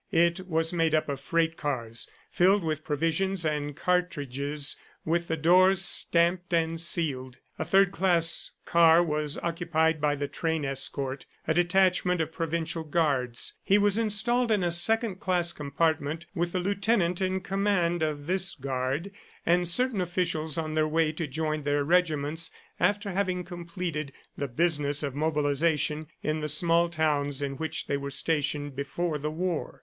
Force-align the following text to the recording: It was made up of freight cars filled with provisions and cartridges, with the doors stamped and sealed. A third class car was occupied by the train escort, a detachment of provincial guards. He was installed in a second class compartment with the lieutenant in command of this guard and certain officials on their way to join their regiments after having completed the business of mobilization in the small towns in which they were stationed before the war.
It 0.11 0.47
was 0.47 0.73
made 0.73 0.95
up 0.95 1.09
of 1.09 1.19
freight 1.19 1.55
cars 1.57 2.09
filled 2.31 2.63
with 2.63 2.83
provisions 2.83 3.45
and 3.45 3.75
cartridges, 3.75 4.75
with 5.05 5.27
the 5.27 5.37
doors 5.37 5.85
stamped 5.85 6.55
and 6.55 6.81
sealed. 6.81 7.37
A 7.59 7.65
third 7.65 7.91
class 7.91 8.49
car 8.65 9.03
was 9.03 9.37
occupied 9.43 10.01
by 10.01 10.15
the 10.15 10.27
train 10.27 10.65
escort, 10.65 11.27
a 11.47 11.53
detachment 11.53 12.19
of 12.19 12.31
provincial 12.31 12.83
guards. 12.83 13.53
He 13.63 13.77
was 13.77 13.99
installed 13.99 14.51
in 14.51 14.63
a 14.63 14.71
second 14.71 15.17
class 15.19 15.53
compartment 15.53 16.25
with 16.33 16.53
the 16.53 16.59
lieutenant 16.59 17.21
in 17.21 17.39
command 17.39 18.01
of 18.01 18.25
this 18.25 18.55
guard 18.55 19.11
and 19.45 19.67
certain 19.67 20.01
officials 20.01 20.57
on 20.57 20.73
their 20.73 20.87
way 20.87 21.11
to 21.11 21.27
join 21.27 21.61
their 21.61 21.83
regiments 21.83 22.49
after 22.79 23.11
having 23.11 23.43
completed 23.43 24.11
the 24.35 24.47
business 24.47 25.03
of 25.03 25.13
mobilization 25.13 26.07
in 26.23 26.39
the 26.39 26.49
small 26.49 26.89
towns 26.89 27.39
in 27.39 27.55
which 27.57 27.85
they 27.85 27.97
were 27.97 28.09
stationed 28.09 28.75
before 28.75 29.19
the 29.19 29.29
war. 29.29 29.79